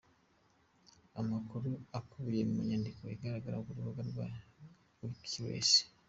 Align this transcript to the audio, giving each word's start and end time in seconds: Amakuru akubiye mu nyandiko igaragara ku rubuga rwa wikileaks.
Amakuru 1.19 1.69
akubiye 1.99 2.43
mu 2.51 2.59
nyandiko 2.67 3.01
igaragara 3.15 3.55
ku 3.63 3.69
rubuga 3.75 4.01
rwa 4.09 4.27
wikileaks. 5.01 5.73